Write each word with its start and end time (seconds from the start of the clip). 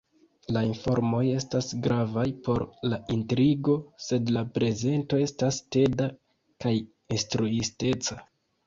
La 0.55 0.61
informoj 0.67 1.19
estas 1.33 1.67
gravaj 1.87 2.25
por 2.47 2.65
la 2.93 2.99
intrigo, 3.17 3.77
sed 4.09 4.35
la 4.39 4.45
prezento 4.57 5.23
estas 5.29 5.63
teda 5.79 6.13
kaj 6.67 6.75
instruisteca. 7.21 8.23